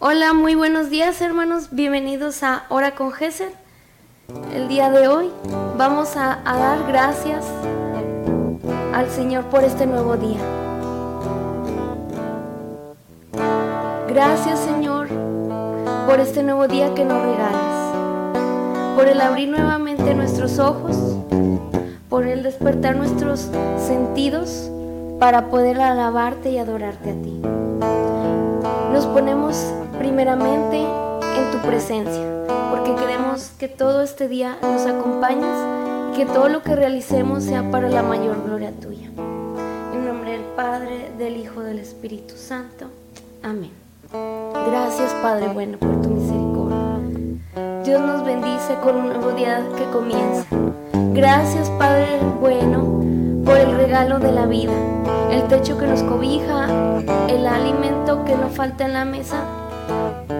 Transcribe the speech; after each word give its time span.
Hola, 0.00 0.32
muy 0.32 0.56
buenos 0.56 0.90
días 0.90 1.20
hermanos, 1.20 1.68
bienvenidos 1.70 2.42
a 2.42 2.64
Hora 2.68 2.96
con 2.96 3.12
Gesed. 3.12 3.52
El 4.52 4.66
día 4.66 4.90
de 4.90 5.06
hoy 5.06 5.30
vamos 5.78 6.16
a, 6.16 6.40
a 6.44 6.58
dar 6.58 6.84
gracias 6.88 7.44
al 8.92 9.08
Señor 9.08 9.44
por 9.44 9.62
este 9.62 9.86
nuevo 9.86 10.16
día. 10.16 10.40
Gracias 14.08 14.58
Señor 14.58 15.06
por 16.06 16.18
este 16.18 16.42
nuevo 16.42 16.66
día 16.66 16.92
que 16.94 17.04
nos 17.04 17.22
regalas, 17.22 17.94
por 18.96 19.06
el 19.06 19.20
abrir 19.20 19.48
nuevamente 19.48 20.12
nuestros 20.14 20.58
ojos, 20.58 20.96
por 22.10 22.26
el 22.26 22.42
despertar 22.42 22.96
nuestros 22.96 23.48
sentidos 23.78 24.70
para 25.20 25.46
poder 25.50 25.80
alabarte 25.80 26.50
y 26.50 26.58
adorarte 26.58 27.10
a 27.10 27.22
ti. 27.22 27.63
Nos 28.94 29.06
ponemos 29.06 29.56
primeramente 29.98 30.78
en 30.78 31.50
tu 31.50 31.58
presencia, 31.66 32.22
porque 32.70 32.94
queremos 32.94 33.50
que 33.58 33.66
todo 33.66 34.02
este 34.02 34.28
día 34.28 34.56
nos 34.62 34.86
acompañes 34.86 35.56
y 36.12 36.16
que 36.16 36.26
todo 36.26 36.48
lo 36.48 36.62
que 36.62 36.76
realicemos 36.76 37.42
sea 37.42 37.68
para 37.72 37.88
la 37.88 38.04
mayor 38.04 38.44
gloria 38.46 38.70
tuya. 38.70 39.08
En 39.92 40.06
nombre 40.06 40.30
del 40.30 40.44
Padre, 40.54 41.10
del 41.18 41.38
Hijo, 41.38 41.62
del 41.62 41.80
Espíritu 41.80 42.36
Santo. 42.36 42.86
Amén. 43.42 43.72
Gracias 44.12 45.12
Padre 45.14 45.48
bueno 45.48 45.76
por 45.76 46.00
tu 46.00 46.10
misericordia. 46.10 47.82
Dios 47.84 48.00
nos 48.00 48.24
bendice 48.24 48.76
con 48.80 48.94
un 48.94 49.08
nuevo 49.08 49.32
día 49.32 49.60
que 49.76 49.86
comienza. 49.86 50.46
Gracias 51.12 51.68
Padre 51.70 52.20
bueno 52.40 53.23
por 53.44 53.56
el 53.58 53.76
regalo 53.76 54.18
de 54.18 54.32
la 54.32 54.46
vida, 54.46 54.72
el 55.30 55.42
techo 55.44 55.78
que 55.78 55.86
nos 55.86 56.02
cobija, 56.02 56.66
el 57.28 57.46
alimento 57.46 58.24
que 58.24 58.34
no 58.34 58.48
falta 58.48 58.84
en 58.84 58.92
la 58.94 59.04
mesa 59.04 59.44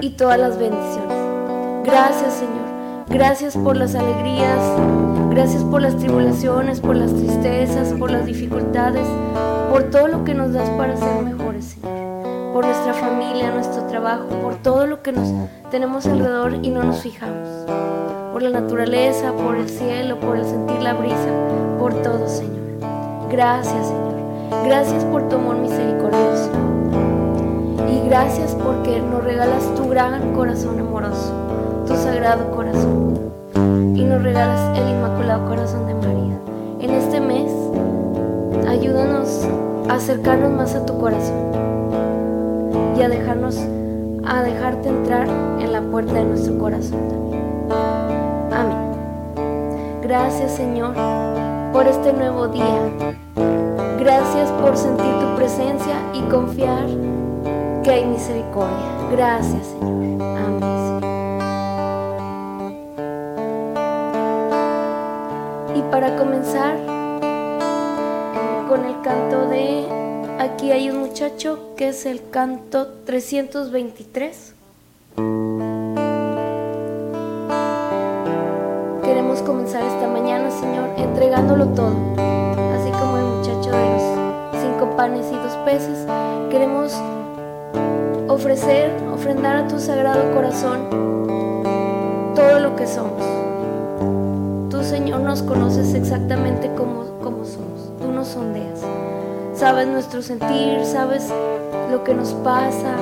y 0.00 0.11
todas 0.11 0.38
las 0.38 0.58
bendiciones. 0.58 1.16
Gracias 1.84 2.34
Señor, 2.34 3.06
gracias 3.08 3.56
por 3.56 3.77
las 3.77 3.94
alegrías, 3.94 4.58
gracias 5.30 5.62
por 5.64 5.83
las 5.83 5.96
tribulaciones, 5.96 6.80
por 6.80 6.96
las 6.96 7.12
tristezas, 7.12 7.92
por 7.92 8.11
las 8.11 8.24
dificultades, 8.24 9.06
por 9.70 9.84
todo 9.91 10.08
lo 10.08 10.24
que 10.24 10.34
nos 10.34 10.52
das 10.52 10.70
para 10.70 10.96
ser 10.96 11.22
mejores 11.22 11.64
Señor 11.64 12.05
por 12.55 12.64
nuestra 12.64 12.94
familia, 12.94 13.50
nuestro 13.50 13.83
trabajo, 13.89 14.28
por 14.41 14.55
todo 14.62 14.86
lo 14.86 15.02
que 15.02 15.11
nos 15.11 15.28
tenemos 15.72 16.06
alrededor 16.06 16.61
y 16.62 16.70
no 16.70 16.84
nos 16.84 17.02
fijamos. 17.02 17.48
Por 18.33 18.42
la 18.42 18.50
naturaleza, 18.50 19.33
por 19.33 19.56
el 19.56 19.68
cielo, 19.68 20.20
por 20.20 20.36
el 20.36 20.44
sentir 20.44 20.80
la 20.80 20.94
brisa, 20.94 21.77
por 21.80 22.00
todo, 22.00 22.28
Señor. 22.28 22.63
Gracias, 23.34 23.88
Señor. 23.88 24.14
Gracias 24.64 25.04
por 25.06 25.28
tu 25.28 25.34
amor 25.34 25.56
misericordioso. 25.56 26.50
Y 27.90 28.08
gracias 28.08 28.54
porque 28.54 29.00
nos 29.00 29.24
regalas 29.24 29.74
tu 29.74 29.88
gran 29.88 30.32
corazón 30.34 30.78
amoroso, 30.78 31.32
tu 31.84 31.96
sagrado 31.96 32.52
corazón. 32.52 33.32
Y 33.96 34.05
nos 34.05 34.22
regalas 34.22 34.78
el 34.78 34.88
inmaculado 34.88 35.48
corazón 35.48 35.84
de 35.88 35.94
María. 35.94 36.38
En 36.78 36.90
este 36.90 37.20
mes, 37.20 37.50
ayúdanos 38.68 39.48
a 39.88 39.94
acercarnos 39.94 40.52
más 40.52 40.77
a 40.77 40.86
tu 40.86 40.96
corazón 40.96 41.50
y 42.96 43.02
a 43.02 43.08
dejarnos, 43.08 43.58
a 44.24 44.42
dejarte 44.42 44.90
entrar 44.90 45.27
en 45.58 45.72
la 45.72 45.80
puerta 45.82 46.12
de 46.12 46.24
nuestro 46.24 46.56
corazón 46.56 47.01
también. 47.08 47.42
Amén. 48.52 50.02
Gracias 50.02 50.52
Señor 50.52 50.95
por 51.72 51.89
este 51.89 52.12
nuevo 52.12 52.46
día. 52.46 53.23
Gracias 54.04 54.50
por 54.60 54.76
sentir 54.76 55.06
tu 55.18 55.34
presencia 55.34 55.96
y 56.12 56.20
confiar 56.30 56.86
que 57.82 57.90
hay 57.90 58.04
misericordia. 58.04 59.08
Gracias 59.10 59.66
Señor. 59.66 60.22
Amén. 60.22 61.00
Y 65.74 65.82
para 65.90 66.16
comenzar 66.16 66.76
con 68.68 68.84
el 68.84 69.00
canto 69.02 69.48
de 69.48 70.04
Aquí 70.38 70.72
hay 70.72 70.90
un 70.90 70.98
muchacho 70.98 71.74
que 71.76 71.88
es 71.88 72.04
el 72.04 72.28
canto 72.28 72.88
323. 73.06 74.53
Peces. 85.64 86.07
Queremos 86.51 86.92
ofrecer, 88.29 88.92
ofrendar 89.13 89.57
a 89.57 89.69
tu 89.69 89.79
sagrado 89.79 90.33
corazón 90.33 90.89
todo 92.35 92.61
lo 92.61 92.77
que 92.77 92.86
somos. 92.86 93.23
Tú, 94.70 94.83
Señor, 94.83 95.20
nos 95.20 95.42
conoces 95.42 95.95
exactamente 95.95 96.70
como, 96.75 97.05
como 97.23 97.45
somos. 97.45 97.91
Tú 98.01 98.11
nos 98.11 98.29
sondeas 98.29 98.80
sabes 99.55 99.86
nuestro 99.86 100.20
sentir, 100.20 100.85
sabes 100.85 101.33
lo 101.91 102.02
que 102.05 102.13
nos 102.13 102.33
pasa, 102.35 102.96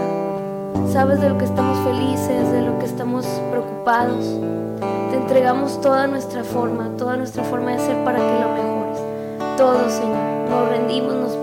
sabes 0.93 1.21
de 1.21 1.31
lo 1.31 1.39
que 1.39 1.45
estamos 1.45 1.79
felices, 1.79 2.53
de 2.53 2.61
lo 2.63 2.79
que 2.79 2.87
estamos 2.87 3.27
preocupados. 3.51 4.39
Te 5.11 5.17
entregamos 5.17 5.81
toda 5.81 6.07
nuestra 6.07 6.45
forma, 6.45 6.91
toda 6.97 7.17
nuestra 7.17 7.43
forma 7.45 7.73
de 7.73 7.79
ser 7.79 8.05
para 8.05 8.19
que 8.19 8.41
lo 8.41 8.49
mejores. 8.51 9.57
Todo, 9.57 9.91
Señor, 9.91 10.51
nos 10.51 10.69
rendimos, 10.69 11.15
nos 11.15 11.42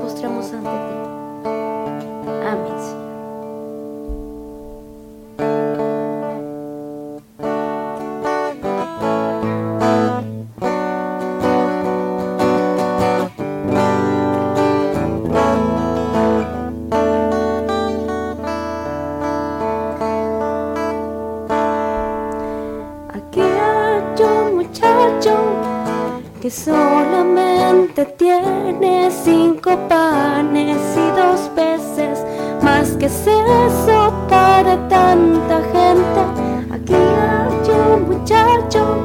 tiene 28.20 29.10
cinco 29.10 29.80
panes 29.88 30.78
y 30.98 31.18
dos 31.18 31.50
peces, 31.56 32.20
más 32.62 32.90
que 32.98 33.06
es 33.06 33.26
eso 33.26 34.14
para 34.28 34.76
tanta 34.90 35.62
gente. 35.72 36.22
Aquí 36.70 36.94
hay 36.94 37.72
un 37.72 38.10
muchacho 38.10 38.98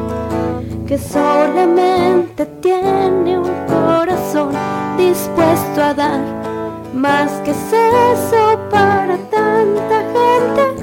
que 0.88 0.98
solamente 0.98 2.44
tiene 2.60 3.38
un 3.38 3.54
corazón 3.68 4.50
dispuesto 4.98 5.80
a 5.80 5.94
dar, 5.94 6.20
más 6.92 7.30
que 7.44 7.52
es 7.52 7.72
eso 7.72 8.58
para 8.68 9.16
tanta 9.30 9.96
gente. 10.12 10.73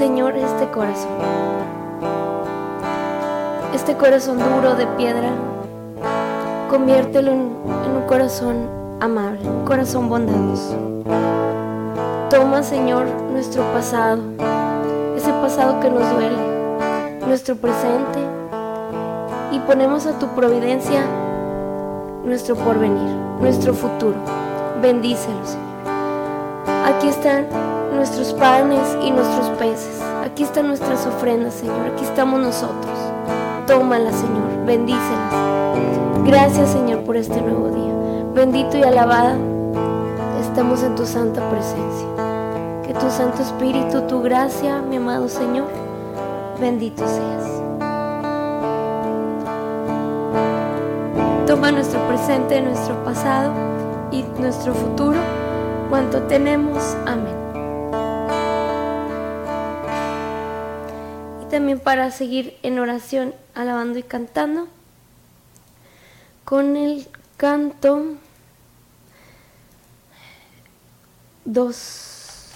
Señor, 0.00 0.34
este 0.34 0.66
corazón. 0.70 1.10
Este 3.74 3.98
corazón 3.98 4.38
duro 4.38 4.74
de 4.74 4.86
piedra, 4.96 5.28
conviértelo 6.70 7.32
en, 7.32 7.40
un 7.40 8.06
corazón 8.08 8.66
amable, 9.00 9.46
un 9.46 9.66
corazón 9.66 10.08
bondadoso. 10.08 10.74
Toma, 12.30 12.62
Señor, 12.62 13.08
nuestro 13.30 13.62
pasado, 13.74 14.22
ese 15.18 15.34
pasado 15.34 15.80
que 15.80 15.90
nos 15.90 16.10
duele, 16.14 17.18
nuestro 17.26 17.56
presente, 17.56 18.20
y 19.52 19.58
ponemos 19.58 20.06
a 20.06 20.18
tu 20.18 20.28
providencia 20.28 21.04
nuestro 22.24 22.56
porvenir, 22.56 23.14
nuestro 23.38 23.74
futuro. 23.74 24.16
Bendícelo, 24.80 25.44
Señor. 25.44 25.66
Aquí 26.86 27.08
están 27.08 27.44
nuestros 28.00 28.32
panes 28.32 28.96
y 29.02 29.10
nuestros 29.10 29.50
peces. 29.58 30.00
Aquí 30.24 30.44
están 30.44 30.68
nuestras 30.68 31.06
ofrendas, 31.06 31.52
Señor. 31.52 31.92
Aquí 31.92 32.02
estamos 32.02 32.40
nosotros. 32.40 32.98
Tómala, 33.66 34.10
Señor. 34.10 34.64
Bendícelas. 34.64 35.34
Gracias, 36.24 36.70
Señor, 36.70 37.00
por 37.04 37.18
este 37.18 37.42
nuevo 37.42 37.68
día. 37.68 37.92
Bendito 38.32 38.78
y 38.78 38.84
alabada 38.84 39.36
estamos 40.40 40.82
en 40.82 40.94
tu 40.94 41.04
santa 41.04 41.46
presencia. 41.50 42.08
Que 42.86 42.94
tu 42.94 43.10
Santo 43.10 43.42
Espíritu, 43.42 44.00
tu 44.08 44.22
gracia, 44.22 44.80
mi 44.80 44.96
amado 44.96 45.28
Señor, 45.28 45.68
bendito 46.58 47.06
seas. 47.06 47.44
Toma 51.46 51.70
nuestro 51.70 52.00
presente, 52.08 52.62
nuestro 52.62 52.94
pasado 53.04 53.52
y 54.10 54.24
nuestro 54.40 54.72
futuro, 54.72 55.18
cuanto 55.90 56.22
tenemos. 56.22 56.96
Amén. 57.06 57.39
También 61.50 61.80
para 61.80 62.10
seguir 62.10 62.56
en 62.62 62.78
oración, 62.78 63.34
alabando 63.54 63.98
y 63.98 64.02
cantando, 64.02 64.68
con 66.44 66.76
el 66.76 67.08
canto 67.36 68.14
2, 71.44 72.48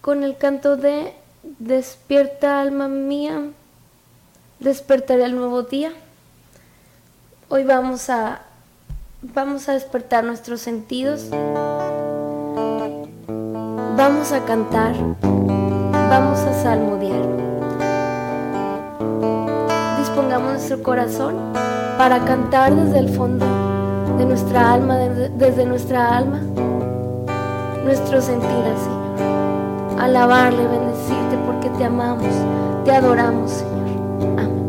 con 0.00 0.22
el 0.22 0.36
canto 0.38 0.76
de 0.76 1.14
Despierta 1.42 2.60
alma 2.60 2.88
mía, 2.88 3.50
despertaré 4.58 5.24
el 5.24 5.34
nuevo 5.34 5.62
día. 5.62 5.92
Hoy 7.48 7.64
vamos 7.64 8.10
a 8.10 8.42
vamos 9.22 9.68
a 9.68 9.72
despertar 9.72 10.24
nuestros 10.24 10.60
sentidos. 10.60 11.28
Vamos 13.96 14.32
a 14.32 14.44
cantar. 14.44 14.94
Vamos 16.10 16.40
a 16.40 16.52
salmodiar. 16.52 17.22
Dispongamos 19.96 20.50
nuestro 20.54 20.82
corazón 20.82 21.36
para 21.96 22.24
cantar 22.24 22.74
desde 22.74 22.98
el 22.98 23.08
fondo 23.10 23.46
de 24.18 24.24
nuestra 24.24 24.72
alma, 24.72 24.96
desde, 24.96 25.64
nuestra 25.64 26.16
alma, 26.16 26.40
nuestro 27.84 28.20
sentir 28.20 28.48
Señor. 28.48 30.00
Alabarle, 30.00 30.66
bendecirte 30.66 31.38
porque 31.46 31.70
te 31.78 31.84
amamos, 31.84 32.34
te 32.84 32.90
adoramos, 32.90 33.52
Señor. 33.52 34.36
Amén. 34.36 34.59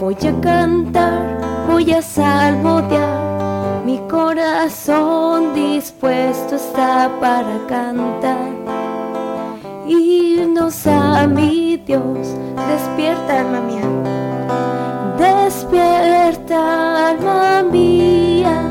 Voy 0.00 0.16
a 0.26 0.40
cantar, 0.40 1.66
voy 1.68 1.92
a 1.92 2.02
salmodiar, 2.02 3.80
mi 3.84 3.98
corazón 4.10 5.54
dispuesto 5.54 6.56
está 6.56 7.08
para 7.20 7.64
cantar. 7.68 8.50
Himnos 9.86 10.84
a 10.88 11.28
mi 11.28 11.76
Dios, 11.76 12.34
despierta, 12.68 13.40
alma 13.40 13.60
mía. 13.60 13.88
Despierta, 15.16 17.10
alma 17.10 17.62
mía, 17.70 18.62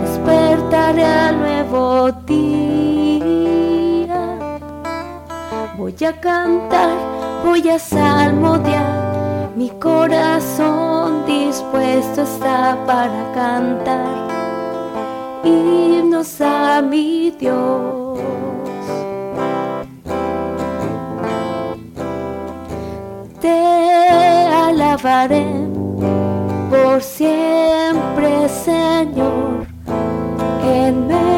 despertaré 0.00 1.04
al 1.04 1.38
nuevo 1.38 2.12
día. 2.24 3.63
Voy 5.76 5.96
a 6.06 6.12
cantar, 6.20 6.96
voy 7.44 7.68
a 7.68 7.80
salmodiar, 7.80 9.50
mi 9.56 9.70
corazón 9.70 11.26
dispuesto 11.26 12.22
está 12.22 12.78
para 12.86 13.32
cantar. 13.34 14.28
Himnos 15.42 16.40
a 16.40 16.80
mi 16.80 17.32
Dios. 17.32 18.20
Te 23.40 24.08
alabaré 24.48 25.44
por 26.70 27.02
siempre, 27.02 28.48
Señor, 28.48 29.66
en 30.62 31.08
medio 31.08 31.33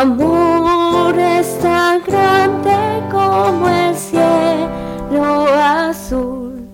amor 0.00 1.18
es 1.18 1.58
tan 1.58 2.00
grande 2.06 2.72
como 3.10 3.68
el 3.68 3.94
cielo 3.94 5.46
azul 5.54 6.66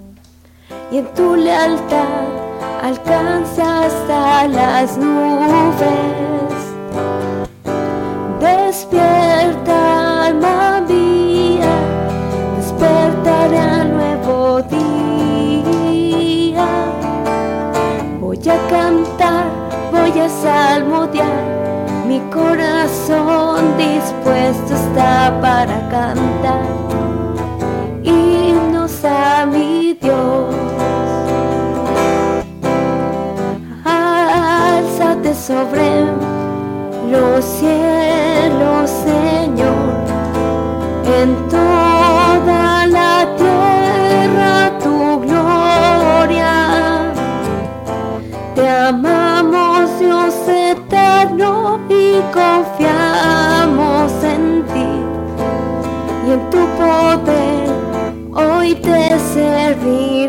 y 0.93 0.99
en 0.99 1.07
tu 1.15 1.35
lealtad 1.35 2.29
alcanza 2.85 3.87
hasta 3.87 4.47
las 4.47 4.97
nubes. 4.97 6.55
Despierta, 8.39 10.27
alma 10.27 10.81
mía, 10.89 11.75
al 13.81 13.93
nuevo 13.93 14.63
día. 14.63 16.69
Voy 18.21 18.49
a 18.49 18.69
cantar, 18.69 19.47
voy 19.91 20.21
a 20.21 20.29
salmodiar 20.29 21.67
corazón 22.37 23.77
dispuesto 23.79 24.75
está 24.75 25.39
para 25.41 25.77
cantar 25.89 26.63
himnos 28.03 29.05
a 29.05 29.47
mi 29.47 29.95
Dios. 30.01 30.55
Álzate 33.85 35.35
sobre 35.35 36.05
los 37.11 37.45
cielos, 37.45 38.91
Señor, 39.09 39.89
en 41.21 41.49
toda 41.49 42.87
la 42.87 43.27
tierra 43.37 44.79
tu 44.83 45.21
gloria. 45.21 46.53
Te 48.55 48.69
amamos, 48.69 49.26
eterno 52.17 52.33
confiamos 52.33 54.13
en 54.25 54.65
ti 54.73 54.89
y 56.27 56.31
en 56.33 56.51
tu 56.51 56.67
poder 56.77 57.69
hoy 58.35 58.75
te 58.77 59.19
serviremos. 59.19 60.21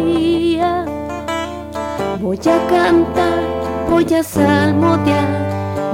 Voy 2.21 2.39
a 2.39 2.59
cantar, 2.69 3.41
voy 3.91 4.15
a 4.15 4.23
salmodiar, 4.23 5.31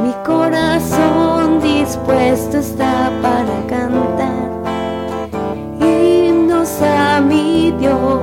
mi 0.03 0.13
corazón 0.25 1.61
dispuesto 1.61 2.59
está 2.59 3.11
para 3.23 3.67
cantar 3.69 4.14
mi 7.29 7.73
Dios. 7.73 8.21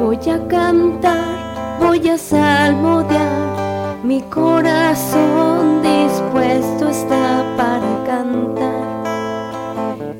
Voy 0.00 0.30
a 0.30 0.48
cantar, 0.48 1.78
voy 1.80 2.08
a 2.08 2.18
salmodiar, 2.18 3.96
mi 4.02 4.20
corazón 4.22 5.82
dispuesto 5.82 6.88
está 6.88 7.44
para 7.56 8.04
cantar 8.06 9.00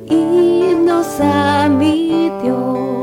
himnos 0.07 1.21
a 1.21 1.69
mi 1.69 2.31
Dios. 2.43 2.99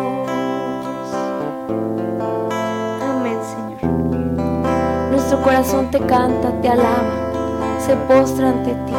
Amén, 3.01 3.39
Señor. 3.51 5.11
Nuestro 5.11 5.41
corazón 5.41 5.91
te 5.91 5.99
canta, 5.99 6.51
te 6.61 6.69
alaba, 6.69 7.31
se 7.79 7.95
postra 8.07 8.49
ante 8.49 8.71
ti, 8.71 8.93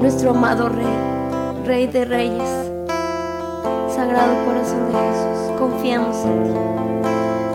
nuestro 0.00 0.30
amado 0.30 0.68
Rey. 0.68 1.11
Rey 1.64 1.86
de 1.86 2.04
Reyes, 2.04 2.72
Sagrado 3.94 4.34
Corazón 4.44 4.88
de 4.88 4.94
Jesús, 4.98 5.52
confiamos 5.60 6.16
en 6.24 6.42
ti. 6.42 6.50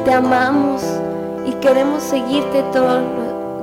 Te 0.05 0.13
amamos 0.13 0.81
y 1.45 1.51
queremos 1.55 2.03
seguirte 2.03 2.63
todos 2.71 3.01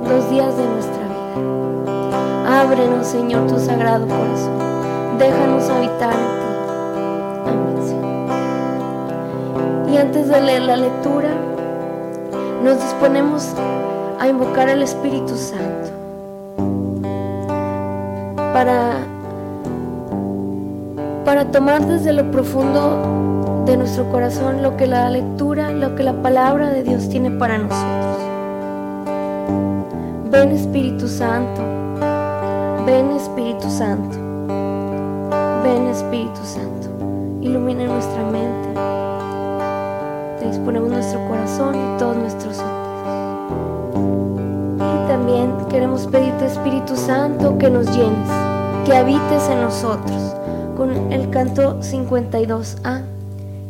los 0.07 0.29
días 0.29 0.55
de 0.55 0.67
nuestra 0.67 1.01
vida. 1.07 2.61
Ábrenos, 2.61 3.07
Señor, 3.07 3.47
tu 3.47 3.57
Sagrado 3.57 4.05
Corazón. 4.05 4.59
Déjanos 5.17 5.67
habitar 5.67 6.13
en 6.13 6.19
ti. 6.19 6.45
Amén. 7.49 7.75
Y 9.91 9.97
antes 9.97 10.27
de 10.27 10.41
leer 10.41 10.61
la 10.61 10.77
lectura, 10.77 11.29
nos 12.63 12.79
disponemos 12.79 13.51
a 14.19 14.27
invocar 14.27 14.69
al 14.69 14.83
Espíritu 14.83 15.35
Santo 15.35 15.89
para 18.53 19.14
para 21.25 21.45
tomar 21.51 21.83
desde 21.87 22.13
lo 22.13 22.29
profundo 22.29 23.63
de 23.65 23.75
nuestro 23.77 24.07
corazón 24.11 24.61
lo 24.61 24.77
que 24.77 24.85
la 24.85 25.09
lectura, 25.09 25.71
lo 25.71 25.95
que 25.95 26.03
la 26.03 26.13
palabra 26.21 26.69
de 26.69 26.83
Dios 26.83 27.09
tiene 27.09 27.31
para 27.31 27.57
nosotros. 27.57 28.17
Ven 30.29 30.51
Espíritu 30.51 31.07
Santo, 31.07 31.63
ven 32.85 33.11
Espíritu 33.11 33.67
Santo, 33.71 34.15
ven 35.63 35.87
Espíritu 35.87 36.41
Santo, 36.43 36.89
ilumina 37.41 37.85
nuestra 37.85 38.23
mente, 38.23 38.79
te 40.39 40.47
disponemos 40.47 40.89
nuestro 40.89 41.27
corazón 41.27 41.73
y 41.73 41.97
todos 41.97 42.17
nuestros 42.17 42.57
sentidos. 42.57 42.75
Y 44.77 45.07
también 45.07 45.51
queremos 45.69 46.05
pedirte 46.05 46.45
Espíritu 46.45 46.95
Santo 46.95 47.57
que 47.57 47.71
nos 47.71 47.87
llenes, 47.87 48.29
que 48.85 48.95
habites 48.95 49.49
en 49.49 49.61
nosotros 49.61 50.34
con 50.75 51.11
el 51.11 51.29
canto 51.29 51.79
52A. 51.79 53.01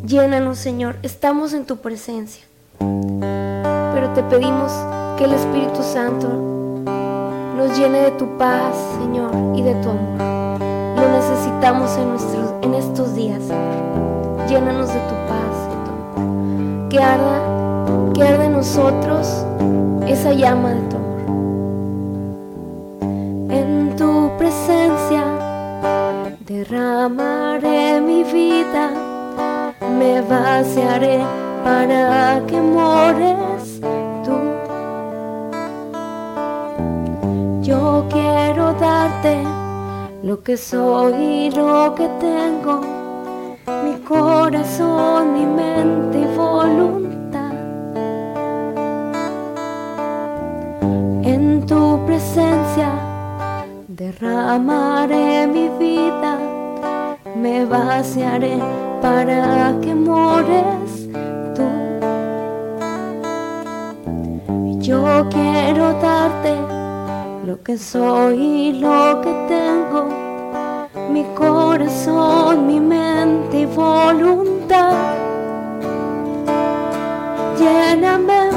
Llénanos, 0.06 0.58
Señor, 0.58 0.96
estamos 1.04 1.54
en 1.54 1.66
tu 1.66 1.78
presencia. 1.78 2.44
Pero 2.80 4.10
te 4.14 4.24
pedimos 4.24 4.72
que 5.18 5.26
el 5.26 5.34
Espíritu 5.34 5.82
Santo 5.82 6.28
nos 7.56 7.78
llene 7.78 8.00
de 8.00 8.12
tu 8.12 8.38
paz, 8.38 8.76
Señor, 9.00 9.32
y 9.56 9.62
de 9.62 9.74
tu 9.76 9.90
amor. 9.90 10.60
Lo 10.98 11.10
necesitamos 11.12 11.96
en, 11.98 12.10
nuestros, 12.10 12.54
en 12.62 12.74
estos 12.74 13.16
días, 13.16 13.42
Señor. 13.44 14.48
Llénanos 14.48 14.88
de 14.88 15.00
tu 15.00 15.16
paz 15.28 15.56
amor. 15.72 16.90
Que 16.90 17.00
arda, 17.00 18.14
que 18.14 18.24
arda 18.24 18.46
en 18.46 18.54
nosotros 18.54 19.46
esa 20.08 20.34
llama 20.34 20.72
de 20.72 20.82
tu 20.82 20.96
amor. 20.98 21.06
En 23.52 23.96
tu 23.96 24.32
presencia 24.38 25.35
Derramaré 26.46 28.00
mi 28.00 28.24
vida, 28.24 28.92
me 29.98 30.22
vaciaré 30.22 31.26
para 31.64 32.40
que 32.46 32.62
mores 32.62 33.82
tú. 34.24 34.38
Yo 37.64 38.06
quiero 38.12 38.74
darte 38.74 39.42
lo 40.22 40.44
que 40.44 40.56
soy 40.56 41.16
y 41.16 41.50
lo 41.50 41.96
que 41.96 42.08
tengo, 42.20 42.80
mi 43.84 43.96
corazón, 44.08 45.34
mi 45.34 45.48
mente 45.48 46.20
y 46.20 46.38
voluntad. 46.38 47.54
En 51.24 51.66
tu 51.66 52.06
presencia 52.06 53.06
Derramaré 53.98 55.48
mi 55.48 55.70
me 57.36 57.66
vaciaré 57.66 58.58
para 59.02 59.76
que 59.82 59.94
mores 59.94 61.08
tú. 61.56 61.68
Yo 64.80 65.28
quiero 65.30 65.94
darte 66.02 66.56
lo 67.46 67.62
que 67.64 67.78
soy 67.78 68.40
y 68.40 68.74
lo 68.74 69.22
que 69.22 69.34
tengo, 69.48 70.10
mi 71.12 71.24
corazón, 71.36 72.68
mi 72.68 72.80
mente 72.80 73.60
y 73.60 73.66
voluntad. 73.66 74.94
Lléname 77.60 78.50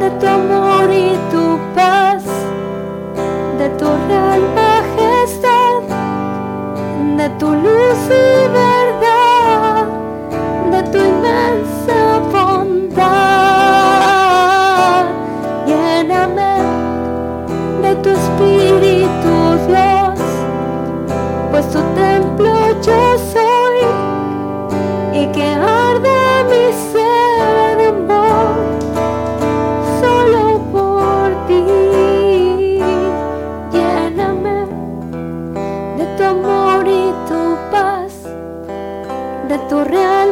de 0.00 0.10
tu 0.18 0.26
amor 0.26 0.90
y 0.92 1.16
tu 1.32 1.58
paz 1.74 2.24
de 3.58 3.68
tu 3.78 3.86
real 4.08 4.42
majestad, 4.54 4.63
de 7.24 7.30
tu 7.38 7.46
luz 7.46 8.00
y 8.10 8.48
verdad, 8.52 9.86
de 10.70 10.82
tu 10.92 10.98
inmensa 10.98 12.33
tu 39.94 40.23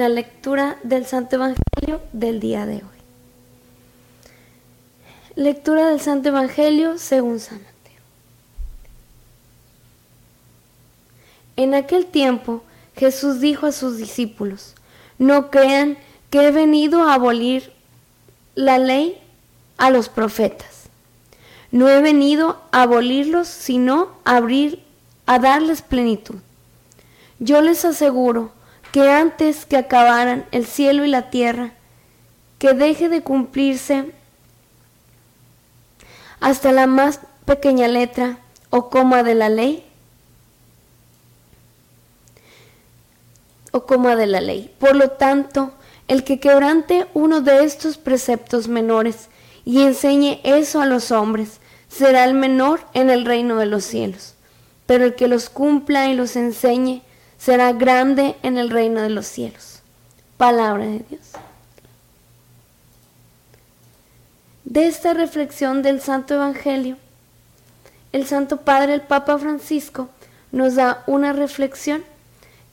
la 0.00 0.08
lectura 0.08 0.78
del 0.82 1.04
Santo 1.04 1.36
Evangelio 1.36 2.00
del 2.14 2.40
día 2.40 2.64
de 2.64 2.76
hoy. 2.76 3.00
Lectura 5.34 5.90
del 5.90 6.00
Santo 6.00 6.30
Evangelio 6.30 6.96
según 6.96 7.38
San 7.38 7.58
Mateo. 7.58 8.00
En 11.56 11.74
aquel 11.74 12.06
tiempo 12.06 12.64
Jesús 12.96 13.40
dijo 13.40 13.66
a 13.66 13.72
sus 13.72 13.98
discípulos, 13.98 14.74
no 15.18 15.50
crean 15.50 15.98
que 16.30 16.48
he 16.48 16.50
venido 16.50 17.02
a 17.02 17.12
abolir 17.12 17.70
la 18.54 18.78
ley 18.78 19.20
a 19.76 19.90
los 19.90 20.08
profetas. 20.08 20.84
No 21.72 21.90
he 21.90 22.00
venido 22.00 22.58
a 22.72 22.84
abolirlos, 22.84 23.48
sino 23.48 24.08
a 24.24 24.38
abrir, 24.38 24.82
a 25.26 25.38
darles 25.38 25.82
plenitud. 25.82 26.36
Yo 27.38 27.60
les 27.60 27.84
aseguro 27.84 28.58
que 28.92 29.08
antes 29.10 29.66
que 29.66 29.76
acabaran 29.76 30.46
el 30.50 30.66
cielo 30.66 31.04
y 31.04 31.08
la 31.08 31.30
tierra, 31.30 31.72
que 32.58 32.74
deje 32.74 33.08
de 33.08 33.22
cumplirse 33.22 34.12
hasta 36.40 36.72
la 36.72 36.86
más 36.86 37.20
pequeña 37.44 37.88
letra 37.88 38.38
o 38.70 38.90
coma 38.90 39.22
de 39.22 39.34
la 39.34 39.48
ley, 39.48 39.84
o 43.72 43.86
coma 43.86 44.16
de 44.16 44.26
la 44.26 44.40
ley. 44.40 44.74
Por 44.78 44.96
lo 44.96 45.10
tanto, 45.10 45.72
el 46.08 46.24
que 46.24 46.40
quebrante 46.40 47.06
uno 47.14 47.40
de 47.40 47.64
estos 47.64 47.96
preceptos 47.96 48.68
menores 48.68 49.28
y 49.64 49.82
enseñe 49.82 50.40
eso 50.42 50.80
a 50.80 50.86
los 50.86 51.12
hombres, 51.12 51.60
será 51.88 52.24
el 52.24 52.34
menor 52.34 52.80
en 52.94 53.10
el 53.10 53.24
reino 53.24 53.56
de 53.56 53.66
los 53.66 53.84
cielos. 53.84 54.34
Pero 54.86 55.04
el 55.04 55.14
que 55.14 55.28
los 55.28 55.50
cumpla 55.50 56.08
y 56.08 56.14
los 56.14 56.34
enseñe, 56.36 57.02
será 57.40 57.72
grande 57.72 58.36
en 58.42 58.58
el 58.58 58.68
reino 58.68 59.00
de 59.00 59.08
los 59.08 59.26
cielos. 59.26 59.80
Palabra 60.36 60.84
de 60.84 61.04
Dios. 61.08 61.22
De 64.64 64.86
esta 64.86 65.14
reflexión 65.14 65.82
del 65.82 66.00
Santo 66.02 66.34
Evangelio, 66.34 66.96
el 68.12 68.26
Santo 68.26 68.58
Padre, 68.58 68.94
el 68.94 69.00
Papa 69.00 69.38
Francisco, 69.38 70.10
nos 70.52 70.74
da 70.74 71.02
una 71.06 71.32
reflexión 71.32 72.04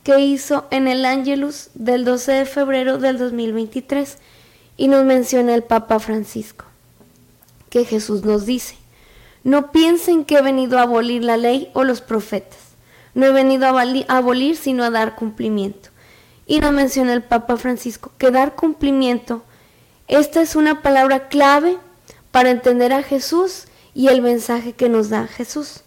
que 0.04 0.20
hizo 0.20 0.66
en 0.70 0.86
el 0.86 1.04
Ángelus 1.04 1.70
del 1.74 2.04
12 2.04 2.32
de 2.32 2.44
febrero 2.44 2.98
del 2.98 3.18
2023 3.18 4.18
y 4.76 4.88
nos 4.88 5.04
menciona 5.04 5.54
el 5.54 5.62
Papa 5.62 5.98
Francisco, 5.98 6.66
que 7.70 7.84
Jesús 7.84 8.22
nos 8.24 8.44
dice, 8.44 8.76
no 9.44 9.72
piensen 9.72 10.24
que 10.24 10.36
he 10.36 10.42
venido 10.42 10.78
a 10.78 10.82
abolir 10.82 11.24
la 11.24 11.36
ley 11.36 11.70
o 11.72 11.84
los 11.84 12.00
profetas 12.00 12.67
no 13.18 13.26
he 13.26 13.32
venido 13.32 13.66
a 13.66 14.16
abolir, 14.16 14.56
sino 14.56 14.84
a 14.84 14.90
dar 14.90 15.16
cumplimiento. 15.16 15.88
Y 16.46 16.60
nos 16.60 16.70
menciona 16.70 17.12
el 17.12 17.24
Papa 17.24 17.56
Francisco 17.56 18.12
que 18.16 18.30
dar 18.30 18.54
cumplimiento, 18.54 19.42
esta 20.06 20.40
es 20.40 20.54
una 20.54 20.82
palabra 20.82 21.26
clave 21.26 21.78
para 22.30 22.50
entender 22.50 22.92
a 22.92 23.02
Jesús 23.02 23.64
y 23.92 24.06
el 24.06 24.22
mensaje 24.22 24.72
que 24.72 24.88
nos 24.88 25.08
da 25.08 25.26
Jesús. 25.26 25.80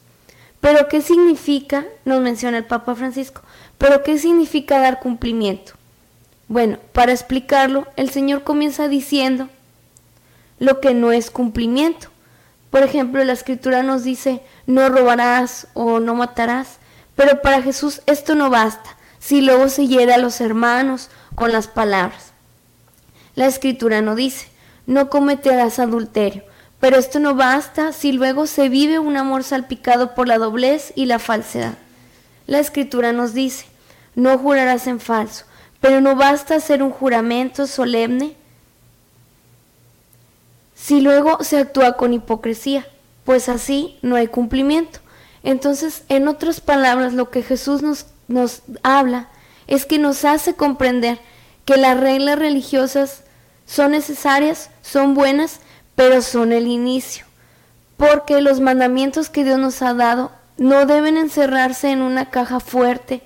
Pero 0.60 0.89
¿qué 0.89 1.02
significa? 1.02 1.86
Nos 2.04 2.20
menciona 2.20 2.58
el 2.58 2.65
Papa 2.65 2.96
Francisco. 2.96 3.44
Pero 3.78 4.04
¿qué 4.04 4.17
significa 4.17 4.80
dar 4.80 5.00
cumplimiento? 5.00 5.72
Bueno, 6.50 6.80
para 6.91 7.13
explicarlo, 7.13 7.88
el 7.96 8.10
Señor 8.10 8.44
comienza 8.44 8.89
diciendo 8.89 9.48
lo 10.60 10.82
que 10.82 10.94
no 10.94 11.13
es 11.13 11.32
cumplimiento. 11.32 12.10
Por 12.72 12.84
ejemplo, 12.84 13.24
la 13.24 13.32
escritura 13.32 13.84
nos 13.84 14.04
dice, 14.04 14.41
no 14.67 14.89
robarás 14.89 15.67
o 15.74 16.02
no 16.02 16.13
matarás. 16.13 16.81
Pero 17.22 17.40
para 17.44 17.62
Jesús 17.62 18.02
esto 18.08 18.34
no 18.34 18.50
basta 18.50 18.98
si 19.20 19.42
luego 19.42 19.70
se 19.70 19.86
hiere 19.86 20.12
a 20.12 20.18
los 20.18 20.42
hermanos 20.42 21.12
con 21.36 21.52
las 21.52 21.68
palabras. 21.68 22.32
La 23.36 23.46
escritura 23.46 24.02
no 24.02 24.16
dice, 24.16 24.48
no 24.88 25.12
cometerás 25.12 25.78
adulterio, 25.78 26.44
pero 26.80 26.98
esto 26.98 27.20
no 27.20 27.36
basta 27.36 27.94
si 27.94 28.12
luego 28.12 28.48
se 28.48 28.70
vive 28.70 28.98
un 28.98 29.18
amor 29.18 29.44
salpicado 29.44 30.16
por 30.16 30.28
la 30.28 30.40
doblez 30.40 30.94
y 30.96 31.06
la 31.06 31.20
falsedad. 31.20 31.76
La 32.48 32.58
escritura 32.58 33.14
nos 33.14 33.36
dice, 33.36 33.68
no 34.16 34.36
jurarás 34.40 34.88
en 34.88 35.00
falso, 35.00 35.46
pero 35.80 36.02
no 36.02 36.16
basta 36.16 36.56
hacer 36.56 36.82
un 36.82 36.90
juramento 36.90 37.68
solemne 37.68 38.36
si 40.74 41.02
luego 41.02 41.44
se 41.44 41.60
actúa 41.60 41.98
con 41.98 42.14
hipocresía, 42.14 42.88
pues 43.26 43.48
así 43.48 44.00
no 44.02 44.16
hay 44.16 44.26
cumplimiento. 44.26 45.02
Entonces, 45.44 46.04
en 46.10 46.28
otras 46.28 46.62
palabras, 46.62 47.14
lo 47.14 47.30
que 47.30 47.42
Jesús 47.42 47.82
nos, 47.82 48.06
nos 48.28 48.62
habla 48.84 49.30
es 49.68 49.86
que 49.86 50.00
nos 50.00 50.26
hace 50.26 50.54
comprender 50.54 51.20
que 51.66 51.78
las 51.78 52.00
reglas 52.00 52.38
religiosas 52.38 53.24
son 53.66 53.92
necesarias, 53.92 54.70
son 54.82 55.14
buenas, 55.14 55.60
pero 55.96 56.22
son 56.22 56.52
el 56.52 56.68
inicio. 56.68 57.26
Porque 57.98 58.42
los 58.42 58.60
mandamientos 58.60 59.30
que 59.30 59.44
Dios 59.44 59.60
nos 59.60 59.82
ha 59.82 59.94
dado 59.94 60.32
no 60.58 60.86
deben 60.86 61.18
encerrarse 61.18 61.92
en 61.92 62.02
una 62.02 62.30
caja 62.30 62.60
fuerte 62.60 63.22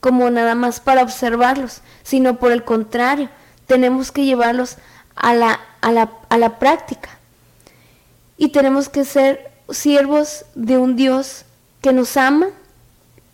como 0.00 0.30
nada 0.30 0.56
más 0.56 0.80
para 0.80 1.02
observarlos, 1.02 1.80
sino 2.02 2.38
por 2.38 2.50
el 2.50 2.64
contrario, 2.64 3.28
tenemos 3.66 4.10
que 4.10 4.24
llevarlos 4.24 4.78
a 5.14 5.32
la, 5.34 5.60
a 5.80 5.92
la, 5.92 6.10
a 6.28 6.38
la 6.38 6.58
práctica. 6.58 7.10
Y 8.36 8.48
tenemos 8.48 8.88
que 8.88 9.04
ser 9.04 9.52
siervos 9.70 10.44
de 10.56 10.78
un 10.78 10.96
Dios 10.96 11.44
que 11.82 11.92
nos 11.92 12.16
ama, 12.16 12.46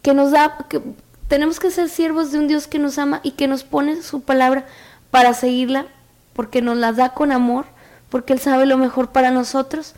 que 0.02 0.14
nos 0.14 0.32
da, 0.32 0.66
que 0.68 0.82
tenemos 1.28 1.60
que 1.60 1.70
ser 1.70 1.88
siervos 1.88 2.32
de 2.32 2.38
un 2.38 2.48
Dios 2.48 2.66
que 2.66 2.78
nos 2.78 2.98
ama 2.98 3.20
y 3.22 3.32
que 3.32 3.46
nos 3.46 3.62
pone 3.62 4.02
su 4.02 4.22
palabra 4.22 4.66
para 5.10 5.34
seguirla, 5.34 5.86
porque 6.32 6.62
nos 6.62 6.76
la 6.76 6.92
da 6.92 7.10
con 7.10 7.30
amor, 7.30 7.66
porque 8.08 8.32
Él 8.32 8.40
sabe 8.40 8.66
lo 8.66 8.78
mejor 8.78 9.10
para 9.10 9.30
nosotros. 9.30 9.94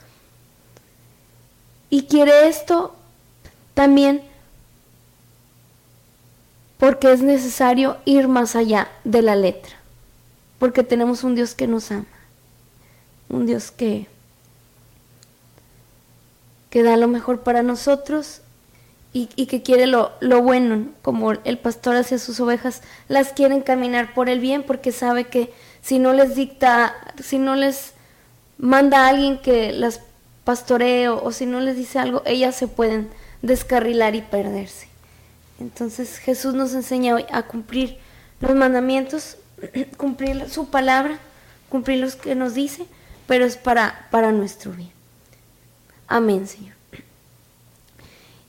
Y 1.89 2.03
quiere 2.03 2.49
esto 2.49 2.95
también 3.75 4.23
porque 6.79 7.13
es 7.13 7.21
necesario 7.21 7.99
ir 8.05 8.27
más 8.27 8.57
allá 8.57 8.89
de 9.05 9.23
la 9.23 9.37
letra, 9.37 9.77
porque 10.59 10.83
tenemos 10.83 11.23
un 11.25 11.35
Dios 11.35 11.55
que 11.55 11.67
nos 11.67 11.93
ama, 11.93 12.07
un 13.29 13.47
Dios 13.47 13.71
que 13.71 14.09
que 16.71 16.83
da 16.83 16.97
lo 16.97 17.09
mejor 17.09 17.41
para 17.41 17.63
nosotros 17.63 18.41
y, 19.13 19.27
que 19.27 19.63
quiere 19.63 19.89
lo, 19.89 20.13
bueno, 20.43 20.87
como 21.03 21.33
el 21.33 21.59
pastor 21.59 21.97
hacia 21.97 22.19
sus 22.19 22.39
ovejas, 22.39 22.83
las 23.09 23.33
quieren 23.33 23.61
caminar 23.61 24.15
por 24.15 24.29
el 24.29 24.39
bien 24.39 24.63
porque 24.63 24.93
sabe 24.93 25.25
que 25.25 25.53
si 25.83 25.99
no 25.99 26.13
les 26.13 26.37
dicta, 26.37 26.95
si 27.21 27.39
no 27.39 27.57
les 27.57 27.93
manda 28.57 29.05
a 29.05 29.09
alguien 29.09 29.39
que 29.39 29.73
las 29.73 30.01
pastoree 30.45 31.09
o, 31.09 31.23
o 31.25 31.33
si 31.33 31.45
no 31.45 31.59
les 31.59 31.77
dice 31.77 31.99
algo, 31.99 32.23
ellas 32.25 32.55
se 32.55 32.69
pueden 32.69 33.11
descarrilar 33.43 34.15
y 34.15 34.23
perderse. 34.23 34.87
Entonces 35.59 36.19
Jesús 36.19 36.55
nos 36.55 36.73
enseña 36.75 37.17
hoy 37.17 37.25
a 37.33 37.43
cumplir 37.43 37.99
los 38.41 38.55
mandamientos, 38.55 39.39
cumplir 39.97 40.49
su 40.49 40.71
palabra, 40.71 41.19
cumplir 41.69 41.99
los 41.99 42.15
que 42.15 42.37
nos 42.37 42.55
dice, 42.55 42.87
pero 43.27 43.45
es 43.45 43.57
para, 43.57 44.07
para 44.13 44.31
nuestro 44.31 44.71
bien. 44.73 45.00
Amén, 46.11 46.49
Señor. 46.49 46.75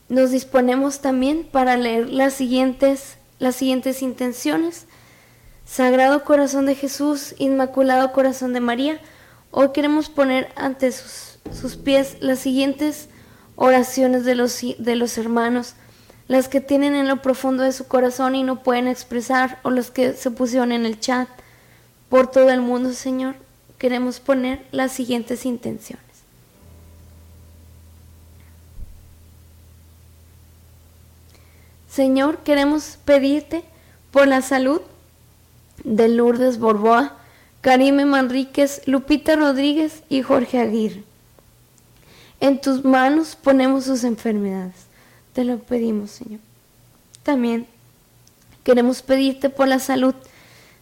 Nos 0.10 0.32
disponemos 0.32 1.00
también 1.00 1.48
para 1.50 1.78
leer 1.78 2.10
las 2.10 2.34
siguientes, 2.34 3.18
las 3.38 3.56
siguientes 3.56 4.02
intenciones. 4.02 4.88
Sagrado 5.64 6.24
Corazón 6.24 6.66
de 6.66 6.74
Jesús, 6.74 7.36
Inmaculado 7.38 8.14
Corazón 8.14 8.54
de 8.54 8.62
María, 8.62 9.00
hoy 9.52 9.70
queremos 9.74 10.10
poner 10.10 10.52
ante 10.56 10.92
sus, 10.92 11.38
sus 11.54 11.76
pies 11.76 12.18
las 12.20 12.40
siguientes 12.40 13.10
oraciones 13.56 14.26
de 14.26 14.34
los, 14.34 14.60
de 14.80 14.96
los 14.96 15.20
hermanos, 15.20 15.76
las 16.28 16.48
que 16.48 16.62
tienen 16.62 16.96
en 16.96 17.08
lo 17.08 17.22
profundo 17.22 17.62
de 17.62 17.74
su 17.74 17.88
corazón 17.88 18.34
y 18.34 18.42
no 18.42 18.64
pueden 18.64 18.88
expresar, 18.88 19.60
o 19.62 19.70
las 19.70 19.92
que 19.92 20.14
se 20.14 20.32
pusieron 20.32 20.72
en 20.72 20.88
el 20.88 21.00
chat. 21.00 21.30
Por 22.10 22.26
todo 22.26 22.50
el 22.50 22.62
mundo, 22.62 22.92
Señor, 22.94 23.36
queremos 23.78 24.20
poner 24.20 24.66
las 24.72 24.92
siguientes 24.94 25.46
intenciones. 25.46 26.11
Señor, 31.92 32.38
queremos 32.38 32.98
pedirte 33.04 33.66
por 34.12 34.26
la 34.26 34.42
salud 34.42 34.80
de 35.84 36.08
Lourdes 36.08 36.58
Borboa, 36.58 37.18
Karime 37.60 38.06
Manríquez, 38.06 38.82
Lupita 38.86 39.36
Rodríguez 39.36 40.04
y 40.08 40.22
Jorge 40.22 40.60
Aguirre. 40.60 41.04
En 42.40 42.62
tus 42.62 42.86
manos 42.86 43.36
ponemos 43.36 43.84
sus 43.84 44.06
enfermedades. 44.06 44.76
Te 45.34 45.44
lo 45.44 45.60
pedimos, 45.60 46.12
Señor. 46.12 46.40
También 47.24 47.68
queremos 48.64 49.02
pedirte 49.02 49.50
por 49.50 49.68
la 49.68 49.80
salud 49.80 50.16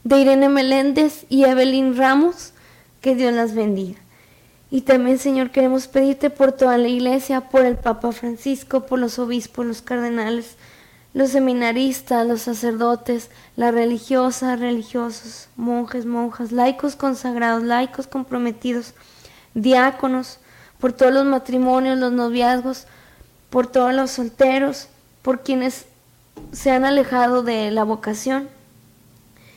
de 0.04 0.20
Irene 0.20 0.48
Meléndez 0.48 1.26
y 1.28 1.46
Evelyn 1.46 1.98
Ramos, 1.98 2.54
que 3.02 3.16
Dios 3.16 3.34
las 3.34 3.56
bendiga. 3.56 4.00
Y 4.70 4.82
también, 4.82 5.18
Señor, 5.18 5.50
queremos 5.50 5.88
pedirte 5.88 6.30
por 6.30 6.52
toda 6.52 6.78
la 6.78 6.88
iglesia, 6.88 7.42
por 7.42 7.66
el 7.66 7.78
Papa 7.78 8.12
Francisco, 8.12 8.86
por 8.86 9.00
los 9.00 9.18
obispos, 9.18 9.66
los 9.66 9.82
cardenales, 9.82 10.56
los 11.14 11.32
seminaristas, 11.32 12.28
los 12.28 12.42
sacerdotes, 12.42 13.30
las 13.56 13.74
religiosas, 13.74 14.60
religiosos, 14.60 15.50
monjes, 15.56 16.06
monjas, 16.06 16.52
laicos 16.52 16.96
consagrados, 16.96 17.64
laicos 17.64 18.08
comprometidos, 18.08 18.94
diáconos, 19.54 20.40
por 20.80 20.94
todos 20.94 21.14
los 21.14 21.26
matrimonios, 21.26 21.98
los 21.98 22.12
noviazgos, 22.12 22.86
por 23.50 23.68
todos 23.68 23.94
los 23.94 24.12
solteros, 24.12 24.88
por 25.22 25.42
quienes 25.42 25.86
se 26.52 26.72
han 26.72 26.86
alejado 26.86 27.44
de 27.44 27.72
la 27.72 27.84
vocación 27.84 28.48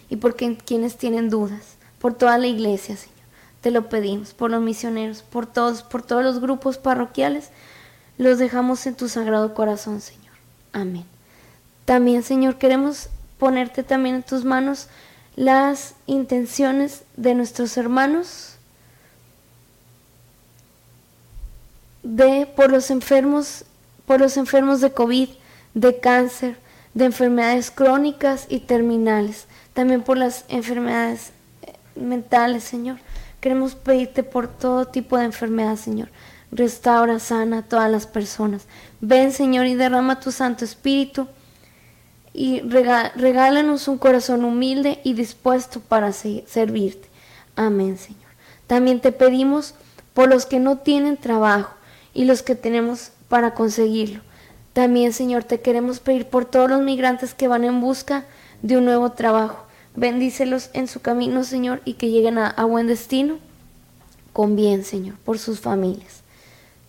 y 0.09 0.17
por 0.17 0.37
quienes 0.37 0.97
tienen 0.97 1.31
dudas, 1.31 1.77
por 1.99 2.15
toda 2.15 2.39
la 2.39 2.47
iglesia, 2.47 2.97
Señor. 2.97 3.13
Te 3.61 3.71
lo 3.71 3.89
pedimos, 3.89 4.35
por 4.35 4.51
los 4.51 4.61
misioneros, 4.61 5.23
por 5.23 5.47
todos, 5.47 5.85
por 5.85 6.03
todos 6.03 6.25
los 6.25 6.41
grupos 6.41 6.79
parroquiales, 6.79 7.51
los 8.19 8.39
dejamos 8.39 8.87
en 8.87 8.97
tu 8.97 9.09
sagrado 9.09 9.55
corazón, 9.55 10.01
Señor. 10.01 10.35
Amén. 10.73 11.12
También, 11.85 12.23
Señor, 12.23 12.57
queremos 12.57 13.09
ponerte 13.39 13.83
también 13.83 14.17
en 14.17 14.23
tus 14.23 14.45
manos 14.45 14.89
las 15.35 15.95
intenciones 16.07 17.05
de 17.17 17.35
nuestros 17.35 17.77
hermanos 17.77 18.57
de 22.03 22.47
por 22.47 22.71
los 22.71 22.91
enfermos, 22.91 23.65
por 24.07 24.21
los 24.21 24.37
enfermos 24.37 24.81
de 24.81 24.93
COVID, 24.93 25.29
de 25.75 26.01
cáncer, 26.01 26.57
de 26.95 27.07
enfermedades 27.07 27.71
crónicas 27.71 28.47
y 28.49 28.61
terminales, 28.61 29.47
también 29.73 30.03
por 30.03 30.19
las 30.19 30.45
enfermedades 30.49 31.31
eh, 31.63 31.73
mentales, 31.97 32.65
Señor. 32.65 32.99
Queremos 33.41 33.75
pedirte 33.75 34.23
por 34.23 34.47
todo 34.47 34.87
tipo 34.87 35.17
de 35.17 35.25
enfermedad, 35.25 35.77
Señor. 35.77 36.11
Restaura, 36.51 37.19
sana 37.19 37.59
a 37.59 37.63
todas 37.63 37.91
las 37.91 38.07
personas. 38.07 38.67
Ven, 39.01 39.33
Señor, 39.33 39.67
y 39.67 39.75
derrama 39.75 40.21
tu 40.21 40.31
Santo 40.31 40.65
Espíritu 40.65 41.27
y 42.35 42.61
regálanos 42.61 43.89
un 43.89 43.99
corazón 43.99 44.45
humilde 44.45 45.01
y 45.05 45.15
dispuesto 45.15 45.81
para 45.81 46.13
servirte. 46.13 47.09
Amén, 47.57 47.99
Señor. 47.99 48.21
También 48.67 49.01
te 49.01 49.13
pedimos 49.13 49.75
por 50.15 50.29
los 50.29 50.47
que 50.47 50.59
no 50.61 50.79
tienen 50.79 51.17
trabajo, 51.17 51.75
y 52.15 52.25
los 52.25 52.43
que 52.43 52.55
tenemos 52.55 53.11
para 53.29 53.55
conseguirlo. 53.55 54.21
También, 54.73 55.13
Señor, 55.13 55.45
te 55.45 55.61
queremos 55.61 56.01
pedir 56.01 56.27
por 56.27 56.45
todos 56.45 56.69
los 56.69 56.81
migrantes 56.81 57.35
que 57.35 57.49
van 57.49 57.65
en 57.65 57.81
busca 57.81 58.25
de 58.63 58.77
un 58.77 58.85
nuevo 58.85 59.13
trabajo. 59.13 59.65
Bendícelos 59.95 60.71
en 60.73 60.89
su 60.89 61.01
camino, 61.01 61.45
Señor, 61.45 61.83
y 61.85 61.95
que 61.95 62.11
lleguen 62.11 62.39
a, 62.39 62.65
buen 62.65 62.87
destino 62.87 63.39
con 64.33 64.57
bien, 64.57 64.85
Señor, 64.85 65.17
por 65.25 65.39
sus 65.39 65.61
familias. 65.61 66.23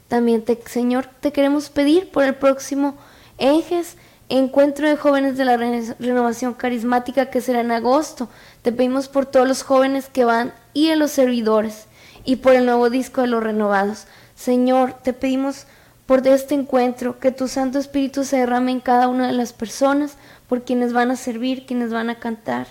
También, 0.07 0.43
te, 0.43 0.57
Señor, 0.65 1.07
te 1.19 1.31
queremos 1.31 1.69
pedir 1.69 2.09
por 2.09 2.23
el 2.23 2.35
próximo 2.35 2.95
Ejes, 3.37 3.97
encuentro 4.29 4.87
de 4.87 4.95
jóvenes 4.95 5.37
de 5.37 5.45
la 5.45 5.57
renovación 5.57 6.53
carismática 6.53 7.29
que 7.29 7.41
será 7.41 7.61
en 7.61 7.71
agosto. 7.71 8.29
Te 8.61 8.71
pedimos 8.71 9.07
por 9.07 9.25
todos 9.25 9.47
los 9.47 9.63
jóvenes 9.63 10.09
que 10.11 10.25
van 10.25 10.53
y 10.73 10.89
a 10.89 10.95
los 10.95 11.11
servidores 11.11 11.85
y 12.25 12.37
por 12.37 12.53
el 12.53 12.65
nuevo 12.65 12.89
disco 12.89 13.21
de 13.21 13.27
los 13.27 13.43
renovados. 13.43 14.05
Señor, 14.35 14.93
te 15.03 15.13
pedimos 15.13 15.65
por 16.05 16.25
este 16.27 16.55
encuentro 16.55 17.19
que 17.19 17.31
tu 17.31 17.47
Santo 17.47 17.79
Espíritu 17.79 18.23
se 18.23 18.37
derrame 18.37 18.71
en 18.71 18.79
cada 18.79 19.07
una 19.07 19.27
de 19.27 19.33
las 19.33 19.53
personas, 19.53 20.15
por 20.47 20.63
quienes 20.63 20.93
van 20.93 21.11
a 21.11 21.15
servir, 21.15 21.65
quienes 21.65 21.91
van 21.91 22.09
a 22.09 22.19
cantar, 22.19 22.67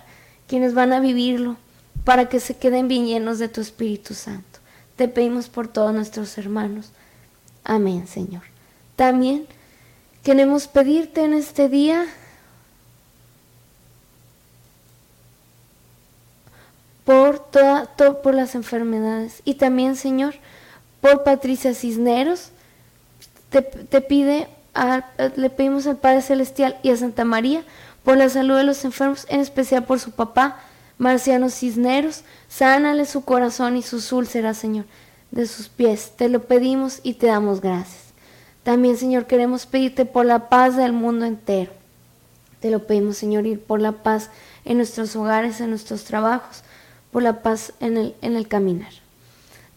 quienes 0.46 0.74
van 0.74 0.92
a 0.92 1.00
vivirlo, 1.00 1.56
para 2.04 2.28
que 2.28 2.40
se 2.40 2.56
queden 2.56 2.88
bien 2.88 3.06
llenos 3.06 3.38
de 3.38 3.48
tu 3.48 3.60
Espíritu 3.60 4.14
Santo. 4.14 4.60
Te 4.96 5.08
pedimos 5.08 5.48
por 5.48 5.68
todos 5.68 5.94
nuestros 5.94 6.36
hermanos. 6.38 6.90
Amén, 7.64 8.06
Señor. 8.06 8.42
También 8.96 9.46
queremos 10.22 10.68
pedirte 10.68 11.24
en 11.24 11.34
este 11.34 11.68
día 11.68 12.06
por, 17.04 17.38
toda, 17.38 17.90
por 18.22 18.34
las 18.34 18.54
enfermedades 18.54 19.42
y 19.44 19.54
también, 19.54 19.96
Señor, 19.96 20.34
por 21.00 21.24
Patricia 21.24 21.74
Cisneros. 21.74 22.50
Te, 23.50 24.00
pide, 24.00 24.48
le 25.36 25.50
pedimos 25.50 25.86
al 25.86 25.98
Padre 25.98 26.22
Celestial 26.22 26.78
y 26.82 26.90
a 26.90 26.96
Santa 26.96 27.24
María 27.24 27.64
por 28.02 28.16
la 28.16 28.30
salud 28.30 28.56
de 28.56 28.64
los 28.64 28.84
enfermos, 28.86 29.26
en 29.28 29.40
especial 29.40 29.84
por 29.84 30.00
su 30.00 30.12
papá, 30.12 30.58
Marciano 30.96 31.50
Cisneros. 31.50 32.22
Sánale 32.48 33.04
su 33.04 33.24
corazón 33.24 33.76
y 33.76 33.82
sus 33.82 34.10
úlceras, 34.12 34.56
Señor, 34.56 34.86
de 35.30 35.46
sus 35.46 35.68
pies. 35.68 36.12
Te 36.16 36.30
lo 36.30 36.44
pedimos 36.44 37.00
y 37.02 37.14
te 37.14 37.26
damos 37.26 37.60
gracias. 37.60 38.01
También, 38.62 38.96
Señor, 38.96 39.26
queremos 39.26 39.66
pedirte 39.66 40.04
por 40.04 40.24
la 40.24 40.48
paz 40.48 40.76
del 40.76 40.92
mundo 40.92 41.24
entero. 41.24 41.72
Te 42.60 42.70
lo 42.70 42.86
pedimos, 42.86 43.16
Señor, 43.16 43.44
ir 43.46 43.60
por 43.60 43.80
la 43.80 43.92
paz 43.92 44.30
en 44.64 44.76
nuestros 44.76 45.16
hogares, 45.16 45.60
en 45.60 45.70
nuestros 45.70 46.04
trabajos, 46.04 46.62
por 47.10 47.24
la 47.24 47.42
paz 47.42 47.72
en 47.80 47.96
el, 47.96 48.14
en 48.22 48.36
el 48.36 48.46
caminar. 48.46 48.92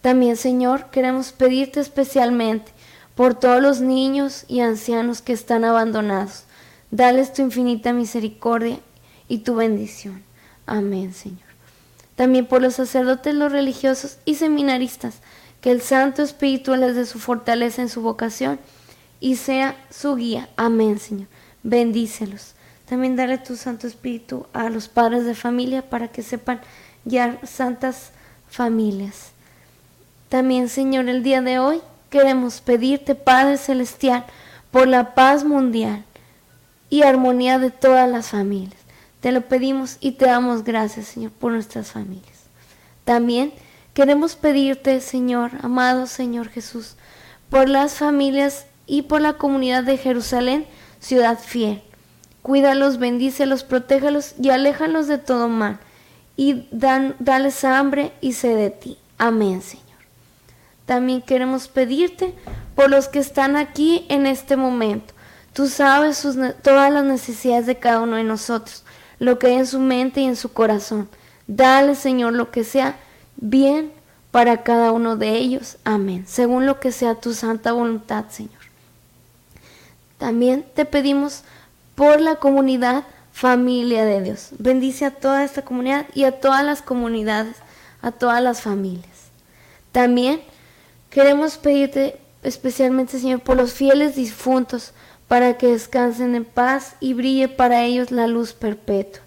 También, 0.02 0.36
Señor, 0.36 0.90
queremos 0.90 1.32
pedirte 1.32 1.80
especialmente 1.80 2.70
por 3.16 3.34
todos 3.34 3.60
los 3.60 3.80
niños 3.80 4.44
y 4.46 4.60
ancianos 4.60 5.20
que 5.20 5.32
están 5.32 5.64
abandonados. 5.64 6.44
Dales 6.92 7.32
tu 7.32 7.42
infinita 7.42 7.92
misericordia 7.92 8.78
y 9.26 9.38
tu 9.38 9.56
bendición. 9.56 10.22
Amén, 10.64 11.12
Señor. 11.12 11.40
También 12.14 12.46
por 12.46 12.62
los 12.62 12.74
sacerdotes, 12.74 13.34
los 13.34 13.50
religiosos 13.50 14.18
y 14.24 14.36
seminaristas, 14.36 15.16
que 15.60 15.72
el 15.72 15.82
Santo 15.82 16.22
Espíritu 16.22 16.76
les 16.76 16.94
dé 16.94 17.04
su 17.04 17.18
fortaleza 17.18 17.82
en 17.82 17.88
su 17.88 18.00
vocación 18.00 18.60
y 19.20 19.36
sea 19.36 19.76
su 19.90 20.16
guía. 20.16 20.48
Amén, 20.56 20.98
Señor. 20.98 21.28
Bendícelos. 21.62 22.54
También 22.86 23.16
dale 23.16 23.38
tu 23.38 23.56
Santo 23.56 23.86
Espíritu 23.86 24.46
a 24.52 24.70
los 24.70 24.88
padres 24.88 25.24
de 25.24 25.34
familia 25.34 25.88
para 25.88 26.08
que 26.08 26.22
sepan 26.22 26.60
guiar 27.04 27.40
santas 27.46 28.12
familias. 28.48 29.32
También, 30.28 30.68
Señor, 30.68 31.08
el 31.08 31.22
día 31.22 31.40
de 31.42 31.58
hoy 31.58 31.80
queremos 32.10 32.60
pedirte, 32.60 33.14
Padre 33.14 33.58
Celestial, 33.58 34.24
por 34.70 34.86
la 34.86 35.14
paz 35.14 35.44
mundial 35.44 36.04
y 36.90 37.02
armonía 37.02 37.58
de 37.58 37.70
todas 37.70 38.08
las 38.08 38.28
familias. 38.28 38.80
Te 39.20 39.32
lo 39.32 39.42
pedimos 39.42 39.96
y 40.00 40.12
te 40.12 40.26
damos 40.26 40.62
gracias, 40.62 41.06
Señor, 41.06 41.32
por 41.32 41.52
nuestras 41.52 41.90
familias. 41.90 42.44
También 43.04 43.52
queremos 43.94 44.36
pedirte, 44.36 45.00
Señor, 45.00 45.52
amado 45.62 46.06
Señor 46.06 46.48
Jesús, 46.48 46.96
por 47.50 47.68
las 47.68 47.94
familias 47.94 48.66
y 48.86 49.02
por 49.02 49.20
la 49.20 49.34
comunidad 49.34 49.84
de 49.84 49.98
Jerusalén, 49.98 50.66
ciudad 51.00 51.38
fiel. 51.38 51.82
Cuídalos, 52.42 52.98
bendícelos, 52.98 53.64
protéjalos 53.64 54.34
y 54.40 54.50
aléjalos 54.50 55.08
de 55.08 55.18
todo 55.18 55.48
mal. 55.48 55.78
Y 56.36 56.68
dan, 56.70 57.16
dales 57.18 57.64
hambre 57.64 58.12
y 58.20 58.34
sed 58.34 58.56
de 58.56 58.70
ti. 58.70 58.98
Amén, 59.18 59.62
Señor. 59.62 59.86
También 60.84 61.22
queremos 61.22 61.66
pedirte 61.66 62.34
por 62.76 62.90
los 62.90 63.08
que 63.08 63.18
están 63.18 63.56
aquí 63.56 64.06
en 64.08 64.26
este 64.26 64.56
momento. 64.56 65.14
Tú 65.52 65.66
sabes 65.68 66.26
todas 66.62 66.92
las 66.92 67.04
necesidades 67.04 67.66
de 67.66 67.78
cada 67.78 68.00
uno 68.00 68.16
de 68.16 68.24
nosotros, 68.24 68.84
lo 69.18 69.38
que 69.38 69.48
hay 69.48 69.54
en 69.54 69.66
su 69.66 69.80
mente 69.80 70.20
y 70.20 70.26
en 70.26 70.36
su 70.36 70.52
corazón. 70.52 71.08
Dale, 71.46 71.94
Señor, 71.94 72.34
lo 72.34 72.50
que 72.50 72.62
sea 72.62 72.96
bien 73.36 73.90
para 74.30 74.62
cada 74.62 74.92
uno 74.92 75.16
de 75.16 75.30
ellos. 75.30 75.78
Amén. 75.82 76.24
Según 76.28 76.66
lo 76.66 76.78
que 76.78 76.92
sea 76.92 77.14
tu 77.14 77.32
santa 77.32 77.72
voluntad, 77.72 78.26
Señor. 78.28 78.65
También 80.18 80.64
te 80.74 80.84
pedimos 80.84 81.42
por 81.94 82.20
la 82.20 82.36
comunidad 82.36 83.04
familia 83.32 84.04
de 84.04 84.22
Dios. 84.22 84.50
Bendice 84.58 85.04
a 85.04 85.10
toda 85.10 85.44
esta 85.44 85.62
comunidad 85.62 86.06
y 86.14 86.24
a 86.24 86.40
todas 86.40 86.64
las 86.64 86.82
comunidades, 86.82 87.56
a 88.02 88.12
todas 88.12 88.42
las 88.42 88.62
familias. 88.62 89.30
También 89.92 90.40
Queremos 91.16 91.56
pedirte 91.56 92.20
especialmente, 92.42 93.18
Señor, 93.18 93.40
por 93.40 93.56
los 93.56 93.72
fieles 93.72 94.16
difuntos, 94.16 94.92
para 95.28 95.56
que 95.56 95.68
descansen 95.68 96.34
en 96.34 96.44
paz 96.44 96.94
y 97.00 97.14
brille 97.14 97.48
para 97.48 97.84
ellos 97.84 98.10
la 98.10 98.26
luz 98.26 98.52
perpetua. 98.52 99.22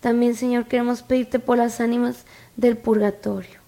También, 0.00 0.34
Señor, 0.34 0.64
queremos 0.64 1.02
pedirte 1.02 1.38
por 1.38 1.58
las 1.58 1.78
ánimas 1.78 2.24
del 2.56 2.78
purgatorio. 2.78 3.60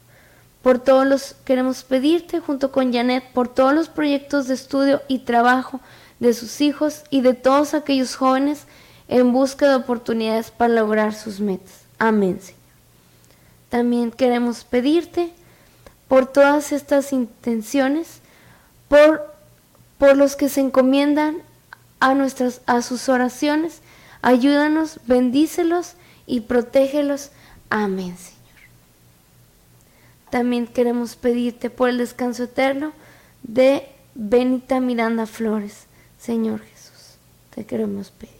Por 0.62 0.78
todos 0.78 1.06
los 1.06 1.36
queremos 1.44 1.84
pedirte 1.84 2.40
junto 2.40 2.72
con 2.72 2.90
Janet 2.90 3.22
por 3.34 3.48
todos 3.48 3.74
los 3.74 3.90
proyectos 3.90 4.48
de 4.48 4.54
estudio 4.54 5.02
y 5.06 5.18
trabajo 5.18 5.80
de 6.20 6.34
sus 6.34 6.60
hijos 6.60 7.04
y 7.10 7.20
de 7.20 7.34
todos 7.34 7.74
aquellos 7.74 8.16
jóvenes 8.16 8.64
en 9.08 9.32
busca 9.32 9.68
de 9.68 9.76
oportunidades 9.76 10.50
para 10.50 10.74
lograr 10.74 11.14
sus 11.14 11.40
metas. 11.40 11.82
Amén, 11.98 12.40
Señor. 12.40 12.58
También 13.68 14.10
queremos 14.10 14.64
pedirte 14.64 15.32
por 16.08 16.26
todas 16.26 16.72
estas 16.72 17.12
intenciones, 17.12 18.20
por, 18.88 19.34
por 19.98 20.16
los 20.16 20.36
que 20.36 20.48
se 20.48 20.60
encomiendan 20.60 21.42
a, 22.00 22.14
nuestras, 22.14 22.62
a 22.66 22.82
sus 22.82 23.08
oraciones. 23.08 23.80
Ayúdanos, 24.22 25.00
bendícelos 25.06 25.94
y 26.26 26.40
protégelos. 26.40 27.30
Amén, 27.70 28.16
Señor. 28.16 28.38
También 30.30 30.66
queremos 30.66 31.16
pedirte 31.16 31.70
por 31.70 31.88
el 31.88 31.98
descanso 31.98 32.44
eterno 32.44 32.92
de 33.42 33.88
Benita 34.14 34.80
Miranda 34.80 35.26
Flores, 35.26 35.86
Señor 36.20 36.60
Jesús. 36.60 37.16
Te 37.54 37.64
queremos 37.64 38.10
pedir. 38.10 38.34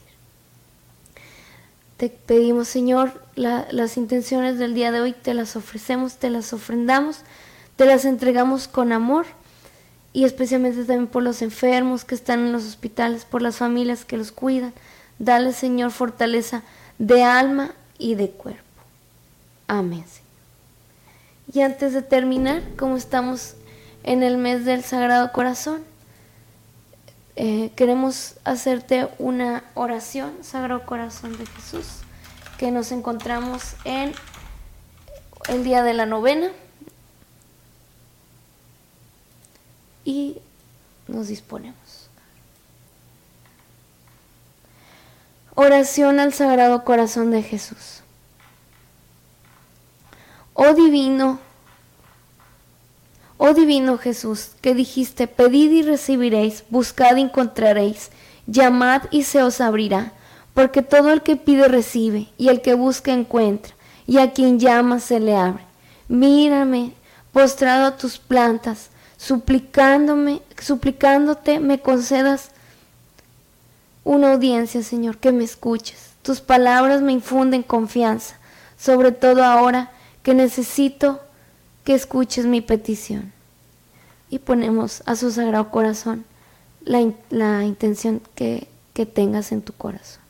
Te 1.96 2.08
pedimos, 2.08 2.68
Señor, 2.68 3.20
las 3.34 3.96
intenciones 3.96 4.58
del 4.58 4.74
día 4.74 4.92
de 4.92 5.00
hoy, 5.00 5.12
te 5.12 5.34
las 5.34 5.56
ofrecemos, 5.56 6.16
te 6.16 6.30
las 6.30 6.52
ofrendamos, 6.52 7.22
te 7.74 7.86
las 7.86 8.04
entregamos 8.04 8.68
con 8.68 8.92
amor 8.92 9.26
y 10.12 10.24
especialmente 10.24 10.84
también 10.84 11.08
por 11.08 11.24
los 11.24 11.42
enfermos 11.42 12.04
que 12.04 12.14
están 12.14 12.40
en 12.40 12.52
los 12.52 12.66
hospitales, 12.66 13.24
por 13.24 13.42
las 13.42 13.56
familias 13.56 14.04
que 14.04 14.16
los 14.16 14.30
cuidan. 14.30 14.72
Dale, 15.18 15.52
Señor, 15.52 15.90
fortaleza 15.90 16.62
de 16.98 17.24
alma 17.24 17.72
y 17.98 18.14
de 18.14 18.30
cuerpo. 18.30 18.62
Amén. 19.66 20.04
Y 21.52 21.62
antes 21.62 21.94
de 21.94 22.02
terminar, 22.02 22.62
como 22.76 22.96
estamos 22.96 23.54
en 24.04 24.22
el 24.22 24.38
mes 24.38 24.64
del 24.64 24.84
Sagrado 24.84 25.32
Corazón, 25.32 25.82
eh, 27.40 27.70
queremos 27.76 28.34
hacerte 28.44 29.08
una 29.18 29.64
oración, 29.74 30.32
Sagrado 30.42 30.84
Corazón 30.84 31.38
de 31.38 31.46
Jesús, 31.46 31.86
que 32.58 32.70
nos 32.70 32.92
encontramos 32.92 33.76
en 33.84 34.12
el 35.48 35.64
día 35.64 35.82
de 35.82 35.94
la 35.94 36.04
novena. 36.04 36.50
y 40.08 40.38
nos 41.06 41.28
disponemos. 41.28 42.08
Oración 45.54 46.18
al 46.18 46.32
Sagrado 46.32 46.82
Corazón 46.82 47.30
de 47.30 47.42
Jesús. 47.42 48.00
Oh 50.54 50.72
divino, 50.72 51.38
oh 53.48 53.54
divino 53.54 53.96
Jesús, 53.96 54.50
que 54.60 54.74
dijiste, 54.74 55.26
pedid 55.26 55.70
y 55.70 55.82
recibiréis, 55.82 56.64
buscad 56.68 57.16
y 57.16 57.22
encontraréis, 57.22 58.10
llamad 58.46 59.02
y 59.10 59.22
se 59.22 59.42
os 59.42 59.60
abrirá, 59.60 60.12
porque 60.54 60.82
todo 60.82 61.12
el 61.12 61.22
que 61.22 61.36
pide 61.36 61.66
recibe, 61.66 62.28
y 62.36 62.48
el 62.48 62.60
que 62.60 62.74
busca 62.74 63.12
encuentra, 63.12 63.74
y 64.06 64.18
a 64.18 64.32
quien 64.32 64.58
llama 64.58 65.00
se 65.00 65.18
le 65.20 65.34
abre. 65.34 65.64
Mírame, 66.08 66.92
postrado 67.32 67.86
a 67.86 67.96
tus 67.96 68.18
plantas, 68.18 68.90
suplicándome, 69.16 70.42
suplicándote 70.60 71.58
me 71.58 71.80
concedas 71.80 72.50
una 74.04 74.32
audiencia, 74.32 74.82
Señor, 74.82 75.18
que 75.18 75.32
me 75.32 75.44
escuches. 75.44 76.10
Tus 76.22 76.40
palabras 76.40 77.00
me 77.00 77.12
infunden 77.12 77.62
confianza, 77.62 78.36
sobre 78.78 79.12
todo 79.12 79.42
ahora 79.42 79.90
que 80.22 80.34
necesito 80.34 81.20
que 81.84 81.94
escuches 81.94 82.44
mi 82.44 82.60
petición. 82.60 83.37
Y 84.30 84.40
ponemos 84.40 85.02
a 85.06 85.16
su 85.16 85.30
sagrado 85.30 85.70
corazón 85.70 86.24
la, 86.84 87.64
intención 87.64 88.20
que, 88.34 88.68
que 88.94 89.06
tengas 89.06 89.52
en 89.52 89.62
tu 89.62 89.72
corazón. 89.72 90.22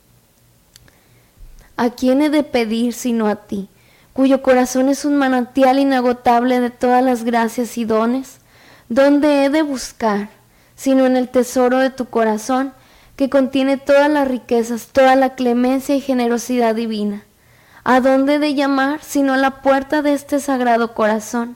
¿A 1.77 1.89
quién 1.91 2.21
he 2.21 2.29
de 2.29 2.43
pedir 2.43 2.93
sino 2.93 3.27
a 3.27 3.35
ti, 3.35 3.69
cuyo 4.13 4.41
corazón 4.41 4.89
es 4.89 5.05
un 5.05 5.15
manantial 5.15 5.79
inagotable 5.79 6.59
de 6.59 6.69
todas 6.69 7.03
las 7.03 7.23
gracias 7.23 7.77
y 7.77 7.85
dones? 7.85 8.39
¿Dónde 8.89 9.45
he 9.45 9.49
de 9.49 9.61
buscar, 9.61 10.29
sino 10.75 11.05
en 11.05 11.15
el 11.15 11.29
tesoro 11.29 11.79
de 11.79 11.89
tu 11.89 12.05
corazón, 12.05 12.73
que 13.15 13.29
contiene 13.29 13.77
todas 13.77 14.09
las 14.09 14.27
riquezas, 14.27 14.87
toda 14.87 15.15
la 15.15 15.35
clemencia 15.35 15.95
y 15.95 16.01
generosidad 16.01 16.75
divina? 16.75 17.23
¿A 17.83 18.01
dónde 18.01 18.35
he 18.35 18.39
de 18.39 18.55
llamar, 18.55 18.99
sino 19.01 19.33
a 19.33 19.37
la 19.37 19.61
puerta 19.61 20.01
de 20.01 20.13
este 20.13 20.39
sagrado 20.39 20.93
corazón, 20.93 21.55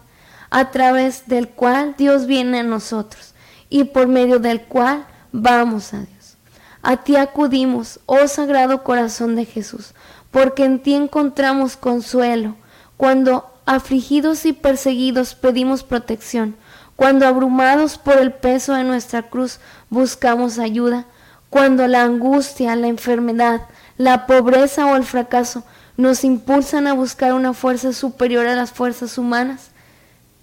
a 0.53 0.71
través 0.71 1.27
del 1.27 1.49
cual 1.49 1.95
Dios 1.97 2.25
viene 2.25 2.59
a 2.59 2.63
nosotros 2.63 3.33
y 3.69 3.85
por 3.85 4.07
medio 4.07 4.39
del 4.39 4.61
cual 4.61 5.05
vamos 5.31 5.93
a 5.93 5.99
Dios? 5.99 6.37
A 6.81 6.97
ti 6.97 7.15
acudimos, 7.15 7.99
oh 8.05 8.27
sagrado 8.27 8.83
corazón 8.83 9.35
de 9.35 9.45
Jesús, 9.45 9.93
porque 10.31 10.63
en 10.63 10.79
ti 10.81 10.93
encontramos 10.93 11.75
consuelo, 11.75 12.55
cuando 12.97 13.51
afligidos 13.65 14.45
y 14.45 14.53
perseguidos 14.53 15.35
pedimos 15.35 15.83
protección 15.83 16.55
cuando 16.95 17.27
abrumados 17.27 17.97
por 17.97 18.17
el 18.17 18.31
peso 18.31 18.73
de 18.73 18.83
nuestra 18.83 19.23
cruz 19.23 19.59
buscamos 19.89 20.59
ayuda, 20.59 21.05
cuando 21.49 21.87
la 21.87 22.03
angustia, 22.03 22.75
la 22.75 22.87
enfermedad, 22.87 23.61
la 23.97 24.25
pobreza 24.25 24.85
o 24.85 24.95
el 24.95 25.03
fracaso 25.03 25.63
nos 25.97 26.23
impulsan 26.23 26.87
a 26.87 26.93
buscar 26.93 27.33
una 27.33 27.53
fuerza 27.53 27.93
superior 27.93 28.47
a 28.47 28.55
las 28.55 28.71
fuerzas 28.71 29.17
humanas, 29.17 29.71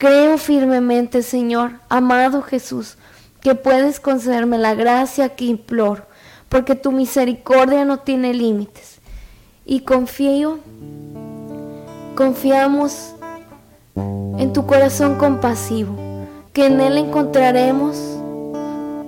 creo 0.01 0.39
firmemente, 0.39 1.23
Señor, 1.23 1.73
amado 1.91 2.41
Jesús, 2.41 2.97
que 3.43 3.55
puedes 3.55 4.01
concederme 4.01 4.57
la 4.57 4.75
gracia 4.75 5.29
que 5.37 5.45
imploro, 5.45 6.07
porque 6.49 6.75
tu 6.75 6.91
misericordia 6.91 7.85
no 7.85 7.99
tiene 7.99 8.33
límites. 8.33 8.99
Y 9.67 9.81
confío, 9.81 10.59
confiamos 12.15 13.15
en 13.95 14.55
tu 14.55 14.67
corazón 14.67 15.17
compasivo 15.17 15.95
que 16.55 16.65
en 16.65 16.81
Él 16.81 16.97
encontraremos 16.97 17.99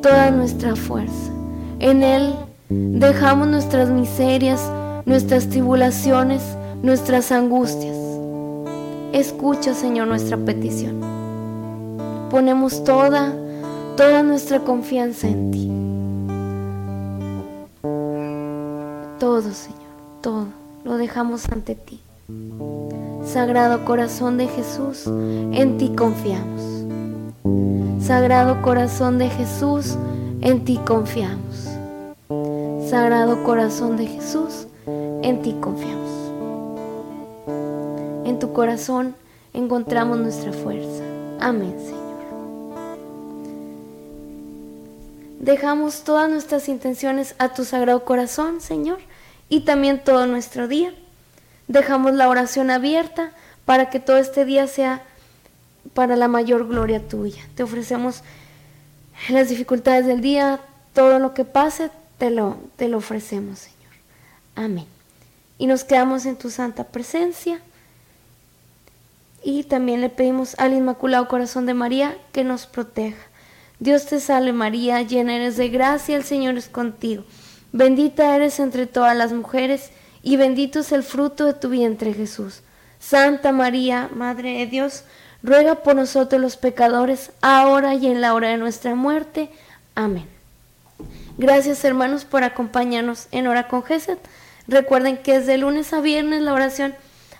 toda 0.02 0.30
nuestra 0.30 0.76
fuerza. 0.76 1.32
En 1.78 2.02
Él 2.02 2.34
dejamos 2.68 3.48
nuestras 3.48 3.88
miserias, 3.88 4.60
nuestras 5.06 5.48
tribulaciones, 5.48 6.42
nuestras 6.82 7.32
angustias. 7.32 8.01
Escucha, 9.12 9.74
Señor, 9.74 10.08
nuestra 10.08 10.38
petición. 10.38 11.00
Ponemos 12.30 12.82
toda, 12.82 13.34
toda 13.94 14.22
nuestra 14.22 14.60
confianza 14.60 15.28
en 15.28 15.50
ti. 15.50 15.70
Todo, 19.18 19.42
Señor, 19.52 19.80
todo, 20.22 20.46
lo 20.84 20.96
dejamos 20.96 21.46
ante 21.50 21.74
ti. 21.74 22.00
Sagrado 23.24 23.84
corazón 23.84 24.38
de 24.38 24.48
Jesús, 24.48 25.06
en 25.06 25.76
ti 25.76 25.92
confiamos. 25.94 26.86
Sagrado 28.00 28.62
corazón 28.62 29.18
de 29.18 29.28
Jesús, 29.28 29.98
en 30.40 30.64
ti 30.64 30.80
confiamos. 30.86 31.68
Sagrado 32.88 33.44
corazón 33.44 33.98
de 33.98 34.06
Jesús, 34.06 34.66
en 34.86 35.42
ti 35.42 35.54
confiamos. 35.60 36.11
Tu 38.42 38.52
corazón 38.52 39.14
encontramos 39.54 40.18
nuestra 40.18 40.52
fuerza. 40.52 41.04
Amén, 41.38 41.76
Señor. 41.78 42.82
Dejamos 45.38 46.02
todas 46.02 46.28
nuestras 46.28 46.68
intenciones 46.68 47.36
a 47.38 47.54
tu 47.54 47.64
sagrado 47.64 48.04
corazón, 48.04 48.60
Señor, 48.60 48.98
y 49.48 49.60
también 49.60 50.02
todo 50.02 50.26
nuestro 50.26 50.66
día. 50.66 50.92
Dejamos 51.68 52.14
la 52.14 52.28
oración 52.28 52.72
abierta 52.72 53.30
para 53.64 53.90
que 53.90 54.00
todo 54.00 54.16
este 54.16 54.44
día 54.44 54.66
sea 54.66 55.04
para 55.94 56.16
la 56.16 56.26
mayor 56.26 56.66
gloria 56.66 57.06
tuya. 57.06 57.44
Te 57.54 57.62
ofrecemos 57.62 58.24
las 59.28 59.50
dificultades 59.50 60.04
del 60.04 60.20
día, 60.20 60.58
todo 60.94 61.20
lo 61.20 61.32
que 61.32 61.44
pase, 61.44 61.92
te 62.18 62.30
lo, 62.30 62.56
te 62.74 62.88
lo 62.88 62.98
ofrecemos, 62.98 63.60
Señor. 63.60 63.92
Amén. 64.56 64.86
Y 65.58 65.68
nos 65.68 65.84
quedamos 65.84 66.26
en 66.26 66.34
tu 66.34 66.50
santa 66.50 66.82
presencia. 66.82 67.62
Y 69.44 69.64
también 69.64 70.00
le 70.00 70.08
pedimos 70.08 70.54
al 70.58 70.72
Inmaculado 70.72 71.28
Corazón 71.28 71.66
de 71.66 71.74
María 71.74 72.16
que 72.32 72.44
nos 72.44 72.66
proteja. 72.66 73.18
Dios 73.80 74.06
te 74.06 74.20
salve 74.20 74.52
María, 74.52 75.02
llena 75.02 75.34
eres 75.34 75.56
de 75.56 75.68
gracia, 75.68 76.16
el 76.16 76.22
Señor 76.22 76.56
es 76.56 76.68
contigo. 76.68 77.24
Bendita 77.72 78.36
eres 78.36 78.60
entre 78.60 78.86
todas 78.86 79.16
las 79.16 79.32
mujeres 79.32 79.90
y 80.22 80.36
bendito 80.36 80.80
es 80.80 80.92
el 80.92 81.02
fruto 81.02 81.44
de 81.44 81.54
tu 81.54 81.68
vientre 81.68 82.14
Jesús. 82.14 82.62
Santa 83.00 83.50
María, 83.50 84.08
Madre 84.14 84.58
de 84.58 84.66
Dios, 84.66 85.02
ruega 85.42 85.82
por 85.82 85.96
nosotros 85.96 86.40
los 86.40 86.56
pecadores, 86.56 87.32
ahora 87.40 87.94
y 87.94 88.06
en 88.06 88.20
la 88.20 88.34
hora 88.34 88.50
de 88.50 88.58
nuestra 88.58 88.94
muerte. 88.94 89.50
Amén. 89.96 90.26
Gracias 91.38 91.84
hermanos 91.84 92.24
por 92.24 92.44
acompañarnos 92.44 93.26
en 93.32 93.46
Hora 93.48 93.66
con 93.66 93.82
Geset. 93.82 94.20
Recuerden 94.68 95.16
que 95.16 95.36
es 95.36 95.46
de 95.46 95.58
lunes 95.58 95.92
a 95.92 96.00
viernes 96.00 96.42
la 96.42 96.52
oración 96.52 96.94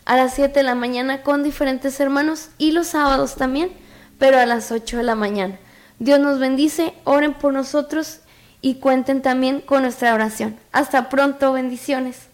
a 0.04 0.16
las 0.16 0.34
7 0.34 0.60
de 0.60 0.62
la 0.64 0.74
mañana 0.74 1.22
con 1.22 1.42
diferentes 1.42 1.98
hermanos 2.00 2.50
y 2.58 2.72
los 2.72 2.88
sábados 2.88 3.36
también, 3.36 3.70
pero 4.18 4.38
a 4.38 4.46
las 4.46 4.72
8 4.72 4.98
de 4.98 5.02
la 5.02 5.14
mañana. 5.14 5.58
Dios 5.98 6.18
nos 6.18 6.38
bendice, 6.38 6.94
oren 7.04 7.34
por 7.34 7.52
nosotros 7.52 8.20
y 8.60 8.76
cuenten 8.76 9.22
también 9.22 9.60
con 9.60 9.82
nuestra 9.82 10.14
oración. 10.14 10.56
Hasta 10.72 11.08
pronto, 11.08 11.52
bendiciones. 11.52 12.26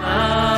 Ah. 0.00 0.51